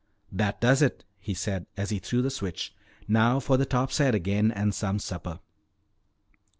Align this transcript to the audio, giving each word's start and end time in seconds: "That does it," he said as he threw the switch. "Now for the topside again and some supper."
"That 0.31 0.59
does 0.59 0.81
it," 0.81 1.05
he 1.19 1.35
said 1.35 1.67
as 1.77 1.91
he 1.91 1.99
threw 1.99 2.23
the 2.23 2.31
switch. 2.31 2.73
"Now 3.07 3.39
for 3.39 3.55
the 3.55 3.67
topside 3.67 4.15
again 4.15 4.51
and 4.51 4.73
some 4.73 4.97
supper." 4.97 5.37